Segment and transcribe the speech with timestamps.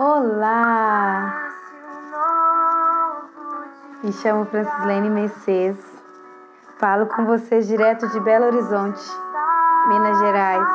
[0.00, 1.50] Olá!
[4.00, 5.84] Me chamo Francislene Mercedes.
[6.78, 9.02] Falo com vocês direto de Belo Horizonte,
[9.88, 10.68] Minas Gerais.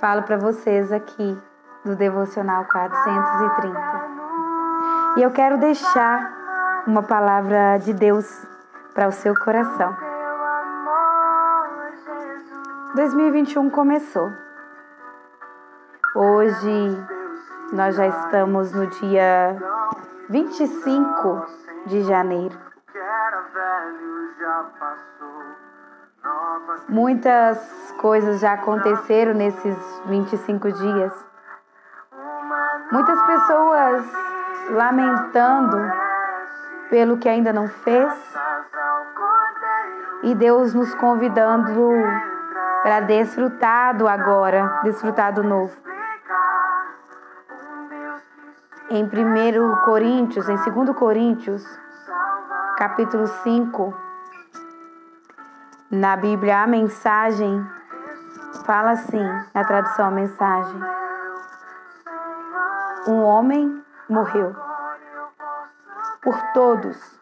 [0.00, 1.40] Falo para vocês aqui
[1.84, 3.78] do Devocional 430.
[5.18, 8.26] E eu quero deixar uma palavra de Deus
[8.94, 9.96] para o seu coração.
[12.96, 14.28] 2021 começou.
[16.16, 17.17] Hoje
[17.72, 19.56] nós já estamos no dia
[20.30, 21.46] 25
[21.86, 22.58] de janeiro.
[26.88, 29.76] Muitas coisas já aconteceram nesses
[30.06, 31.26] 25 dias.
[32.90, 34.04] Muitas pessoas
[34.70, 35.76] lamentando
[36.88, 38.12] pelo que ainda não fez.
[40.22, 41.92] E Deus nos convidando
[42.82, 45.87] para desfrutar do agora, desfrutar do novo
[48.90, 51.62] em 1 Coríntios, em 2 Coríntios,
[52.78, 53.94] capítulo 5,
[55.90, 57.66] na Bíblia, a mensagem
[58.64, 59.22] fala assim,
[59.54, 60.80] na tradução a mensagem:
[63.06, 64.54] Um homem morreu
[66.22, 67.18] por todos.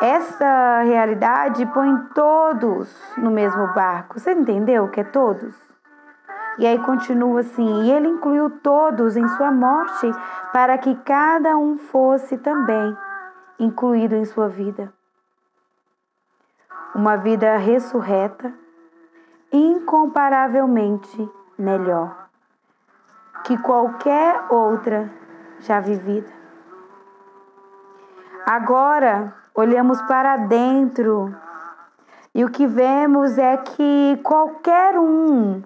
[0.00, 4.18] Essa realidade põe todos no mesmo barco.
[4.18, 5.73] Você entendeu o que é todos?
[6.58, 10.10] E aí continua assim: e ele incluiu todos em sua morte,
[10.52, 12.96] para que cada um fosse também
[13.58, 14.92] incluído em sua vida.
[16.94, 18.52] Uma vida ressurreta,
[19.52, 22.24] incomparavelmente melhor
[23.44, 25.10] que qualquer outra
[25.60, 26.32] já vivida.
[28.46, 31.34] Agora olhamos para dentro
[32.34, 35.62] e o que vemos é que qualquer um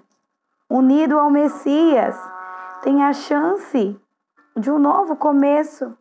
[0.69, 2.15] unido ao Messias,
[2.81, 3.99] tem a chance
[4.55, 5.97] de um novo começo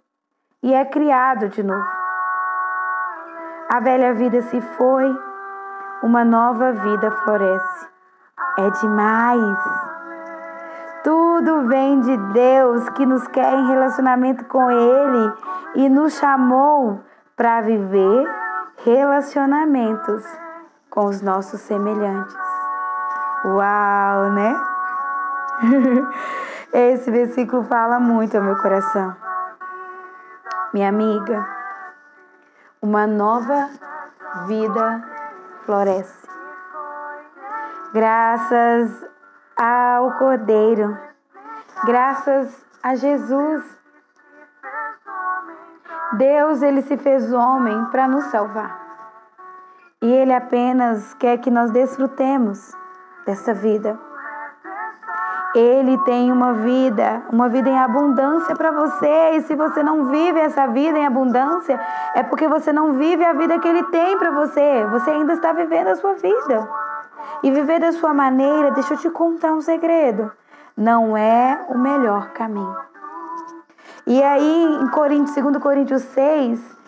[0.62, 1.88] e é criado de novo.
[3.70, 5.17] A velha vida se foi,
[6.02, 7.89] uma nova vida floresce.
[8.58, 9.58] É demais.
[11.05, 15.33] Tudo vem de Deus que nos quer em relacionamento com Ele
[15.74, 17.01] e nos chamou
[17.36, 18.27] para viver
[18.84, 20.24] relacionamentos
[20.90, 22.48] com os nossos semelhantes.
[23.45, 24.61] Uau, né?
[26.73, 29.17] Esse versículo fala muito ao meu coração.
[30.73, 31.47] Minha amiga,
[32.83, 33.71] uma nova
[34.47, 35.03] vida
[35.65, 36.29] floresce.
[37.93, 39.07] Graças
[39.57, 40.99] ao Cordeiro,
[41.85, 43.79] graças a Jesus.
[46.15, 48.89] Deus, ele se fez homem para nos salvar.
[50.03, 52.77] E ele apenas quer que nós desfrutemos
[53.28, 53.98] dessa vida.
[55.55, 59.36] Ele tem uma vida, uma vida em abundância para você.
[59.36, 61.78] E se você não vive essa vida em abundância,
[62.14, 64.86] é porque você não vive a vida que ele tem para você.
[64.92, 66.68] Você ainda está vivendo a sua vida.
[67.42, 70.33] E viver da sua maneira, deixa eu te contar um segredo,
[70.77, 72.77] não é o melhor caminho.
[74.06, 76.78] E aí, em Coríntios, 2 Coríntios 6,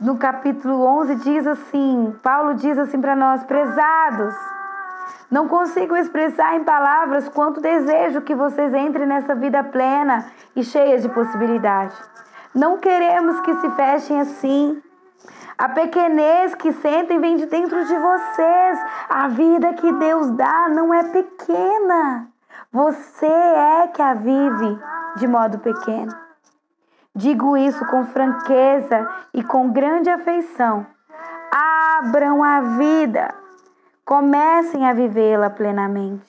[0.00, 4.34] no capítulo 11, diz assim: Paulo diz assim para nós, prezados.
[5.30, 10.98] Não consigo expressar em palavras quanto desejo que vocês entrem nessa vida plena e cheia
[10.98, 11.96] de possibilidades.
[12.54, 14.82] Não queremos que se fechem assim.
[15.56, 18.78] A pequenez que sentem vem de dentro de vocês.
[19.08, 22.28] A vida que Deus dá não é pequena.
[22.70, 24.78] Você é que a vive
[25.16, 26.14] de modo pequeno.
[27.14, 30.84] Digo isso com franqueza e com grande afeição.
[31.98, 33.32] Abram a vida
[34.04, 36.22] Comecem a vivê-la plenamente.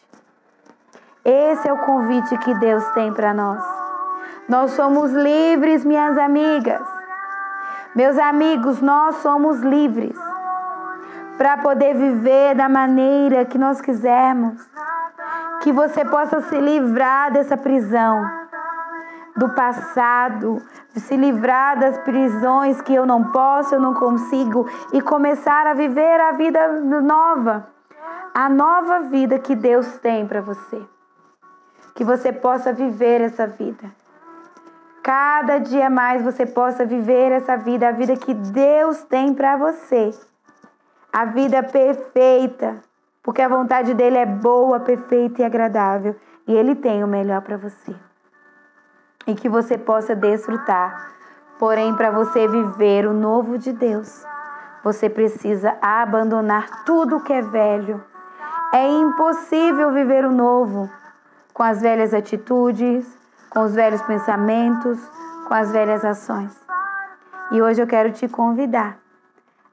[1.26, 3.62] Esse é o convite que Deus tem para nós.
[4.48, 6.88] Nós somos livres, minhas amigas.
[7.94, 10.18] Meus amigos, nós somos livres
[11.38, 14.66] para poder viver da maneira que nós quisermos.
[15.62, 18.45] Que você possa se livrar dessa prisão
[19.36, 20.62] do passado,
[20.96, 26.22] se livrar das prisões que eu não posso, eu não consigo e começar a viver
[26.22, 26.68] a vida
[27.02, 27.68] nova,
[28.34, 30.82] a nova vida que Deus tem para você.
[31.94, 33.92] Que você possa viver essa vida.
[35.04, 40.12] Cada dia mais você possa viver essa vida, a vida que Deus tem para você.
[41.14, 42.82] A vida perfeita,
[43.22, 46.16] porque a vontade dele é boa, perfeita e agradável,
[46.48, 47.96] e ele tem o melhor para você
[49.28, 51.14] e que você possa desfrutar.
[51.58, 54.26] Porém, para você viver o novo de Deus,
[54.84, 58.04] você precisa abandonar tudo que é velho.
[58.74, 60.90] É impossível viver o novo
[61.54, 63.08] com as velhas atitudes,
[63.50, 65.00] com os velhos pensamentos,
[65.48, 66.54] com as velhas ações.
[67.52, 68.98] E hoje eu quero te convidar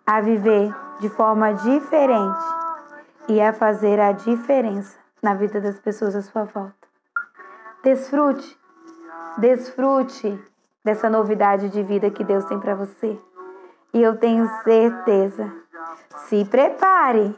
[0.07, 2.45] a viver de forma diferente
[3.29, 6.75] e a fazer a diferença na vida das pessoas à sua volta.
[7.83, 8.59] Desfrute,
[9.39, 10.39] desfrute
[10.85, 13.19] dessa novidade de vida que Deus tem para você.
[13.95, 15.53] E eu tenho certeza.
[16.17, 17.37] Se prepare,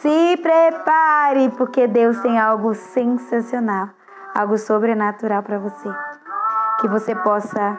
[0.00, 3.90] se prepare, porque Deus tem algo sensacional,
[4.34, 5.88] algo sobrenatural para você.
[6.80, 7.78] Que você possa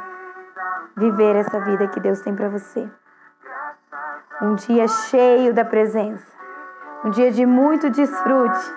[0.96, 2.90] viver essa vida que Deus tem para você.
[4.42, 6.26] Um dia cheio da presença,
[7.04, 8.74] um dia de muito desfrute,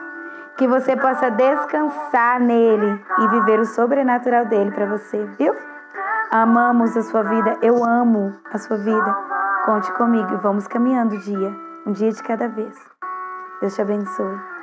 [0.56, 5.54] que você possa descansar nele e viver o sobrenatural dele para você, viu?
[6.30, 9.16] Amamos a sua vida, eu amo a sua vida.
[9.64, 11.54] Conte comigo e vamos caminhando o dia,
[11.86, 12.76] um dia de cada vez.
[13.60, 14.59] Deus te abençoe.